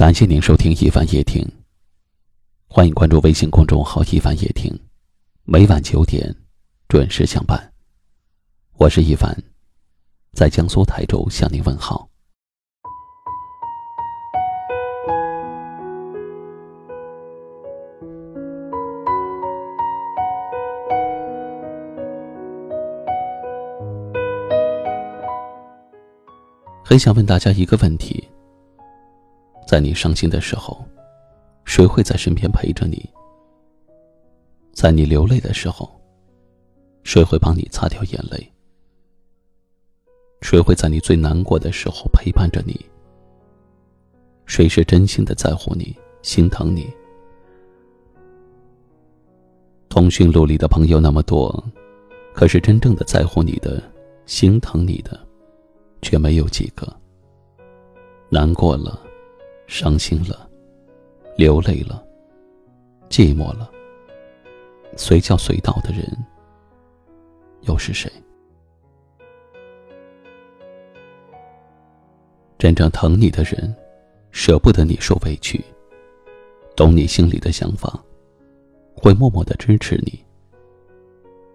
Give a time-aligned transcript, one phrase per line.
[0.00, 1.46] 感谢您收听一凡夜听。
[2.66, 4.74] 欢迎关注微信公众号“一凡夜听”，
[5.44, 6.34] 每晚九点
[6.88, 7.70] 准时相伴。
[8.78, 9.36] 我是一凡，
[10.32, 12.08] 在江苏台州向您问好。
[26.82, 28.29] 很想问大家一个问题。
[29.70, 30.84] 在你伤心的时候，
[31.64, 33.08] 谁会在身边陪着你？
[34.72, 35.88] 在你流泪的时候，
[37.04, 38.52] 谁会帮你擦掉眼泪？
[40.40, 42.84] 谁会在你最难过的时候陪伴着你？
[44.44, 46.92] 谁是真心的在乎你、心疼你？
[49.88, 51.64] 通讯录里的朋友那么多，
[52.34, 53.80] 可是真正的在乎你的、
[54.26, 55.16] 心疼你的，
[56.02, 56.92] 却没有几个。
[58.30, 59.06] 难过了。
[59.70, 60.50] 伤心了，
[61.36, 62.04] 流泪了，
[63.08, 63.70] 寂寞了。
[64.96, 66.04] 随叫随到的人
[67.60, 68.10] 又是谁？
[72.58, 73.72] 真正疼你的人，
[74.32, 75.64] 舍不得你受委屈，
[76.74, 78.02] 懂你心里的想法，
[78.96, 80.18] 会默默的支持你，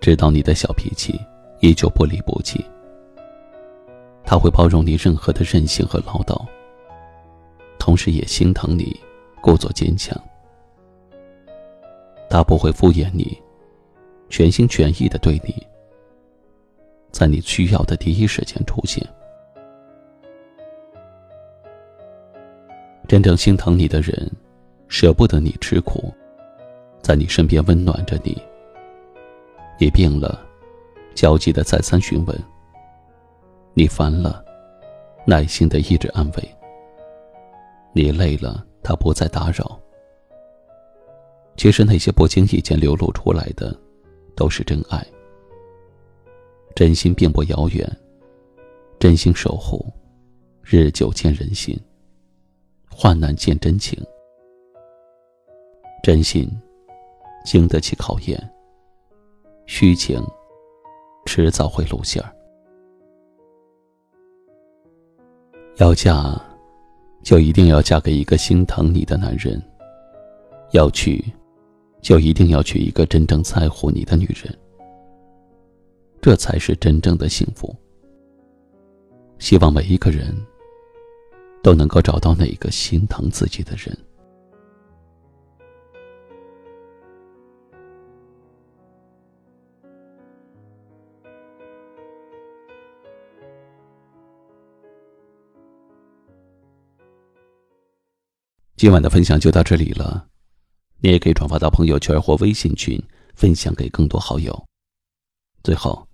[0.00, 1.16] 知道你的小脾气
[1.60, 2.62] 依旧不离不弃。
[4.24, 6.44] 他会包容你任何的任性和唠叨。
[7.90, 8.96] 同时也心疼你，
[9.40, 10.16] 故作坚强。
[12.30, 13.36] 他不会敷衍你，
[14.28, 15.52] 全心全意的对你，
[17.10, 19.04] 在你需要的第一时间出现。
[23.08, 24.30] 真正心疼你的人，
[24.86, 26.14] 舍不得你吃苦，
[27.02, 28.40] 在你身边温暖着你。
[29.80, 30.40] 你病了，
[31.16, 32.36] 焦急的再三询问；
[33.74, 34.44] 你烦了，
[35.26, 36.56] 耐心的一直安慰。
[37.92, 39.78] 你累了，他不再打扰。
[41.56, 43.76] 其实那些不经意间流露出来的，
[44.34, 45.04] 都是真爱。
[46.74, 47.84] 真心并不遥远，
[48.98, 49.84] 真心守护，
[50.62, 51.78] 日久见人心。
[52.88, 53.98] 患难见真情，
[56.02, 56.48] 真心
[57.44, 58.52] 经得起考验。
[59.66, 60.22] 虚情
[61.26, 62.34] 迟早会露馅儿。
[65.76, 66.49] 要嫁。
[67.22, 69.60] 就一定要嫁给一个心疼你的男人。
[70.72, 71.24] 要娶，
[72.00, 74.56] 就一定要娶一个真正在乎你的女人。
[76.20, 77.74] 这才是真正的幸福。
[79.38, 80.36] 希望每一个人
[81.62, 83.96] 都能够找到那个心疼自己的人。
[98.80, 100.26] 今晚的分享就到这里了，
[101.00, 102.98] 你也可以转发到朋友圈或微信群，
[103.34, 104.66] 分享给更多好友。
[105.62, 106.08] 最后，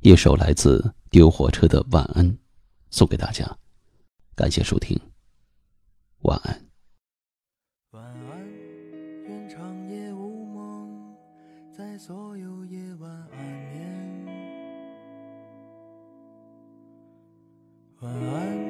[0.00, 2.38] 一首来自丢火车的晚安，
[2.90, 3.44] 送给大家。
[4.34, 4.98] 感谢收听，
[6.20, 6.64] 晚安。
[7.90, 8.48] 晚安，
[9.28, 11.14] 愿长夜无梦，
[11.70, 13.44] 在所有夜晚安
[13.74, 14.26] 眠。
[18.00, 18.69] 晚安，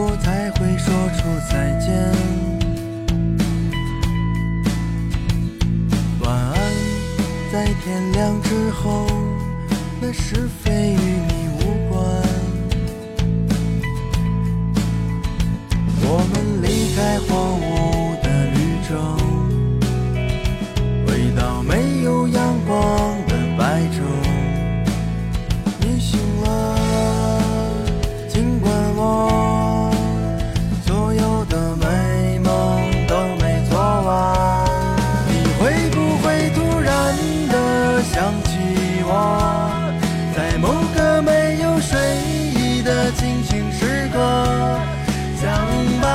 [0.00, 1.88] 我才会说出再见。
[6.20, 6.54] 晚安，
[7.52, 9.08] 在天亮之后，
[10.00, 11.27] 那是非与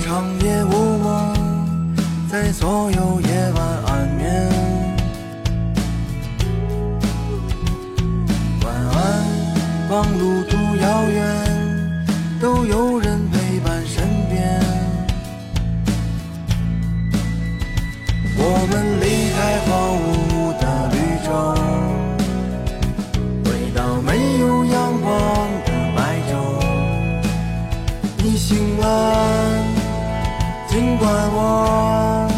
[0.00, 1.34] 长夜无梦，
[2.30, 4.50] 在所有夜晚安眠。
[8.64, 8.98] 晚安，
[9.90, 11.20] 望路途遥远，
[12.40, 14.60] 都有人陪伴身边。
[18.36, 19.70] 我们离开荒
[20.08, 20.18] 芜
[20.60, 21.30] 的绿洲，
[23.44, 24.08] 回到没
[24.38, 25.10] 有阳光
[25.66, 25.98] 的白
[26.30, 26.32] 昼。
[28.18, 29.19] 你醒了。
[30.70, 32.28] 尽管我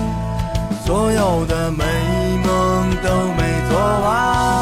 [0.87, 1.85] 所有的美
[2.43, 4.62] 梦都没做完。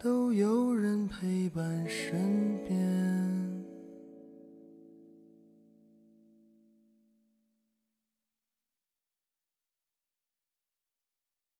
[0.00, 2.57] 都有人陪伴身边。